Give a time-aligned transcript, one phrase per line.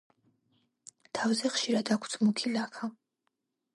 [1.19, 2.91] თავზე ხშირად აქვთ მუქი ლაქა.